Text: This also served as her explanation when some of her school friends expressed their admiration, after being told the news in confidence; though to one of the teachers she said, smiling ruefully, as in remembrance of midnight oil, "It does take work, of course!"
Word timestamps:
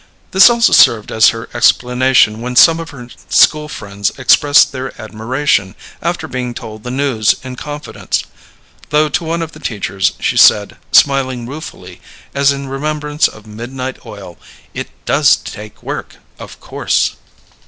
This 0.31 0.49
also 0.49 0.73
served 0.73 1.11
as 1.11 1.29
her 1.29 1.47
explanation 1.53 2.41
when 2.41 2.55
some 2.55 2.79
of 2.79 2.89
her 2.89 3.07
school 3.29 3.69
friends 3.69 4.11
expressed 4.17 4.71
their 4.71 4.99
admiration, 4.99 5.75
after 6.01 6.27
being 6.27 6.55
told 6.55 6.81
the 6.81 6.89
news 6.89 7.35
in 7.43 7.55
confidence; 7.55 8.23
though 8.89 9.09
to 9.09 9.23
one 9.23 9.43
of 9.43 9.51
the 9.51 9.59
teachers 9.59 10.13
she 10.19 10.37
said, 10.37 10.77
smiling 10.91 11.45
ruefully, 11.45 12.01
as 12.33 12.51
in 12.51 12.67
remembrance 12.67 13.27
of 13.27 13.45
midnight 13.45 14.03
oil, 14.03 14.39
"It 14.73 14.89
does 15.05 15.35
take 15.35 15.83
work, 15.83 16.15
of 16.39 16.59
course!" 16.59 17.17